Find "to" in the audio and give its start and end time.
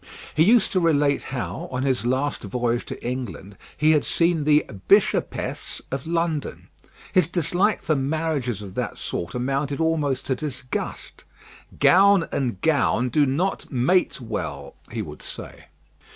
0.71-0.79, 2.87-3.07, 10.25-10.35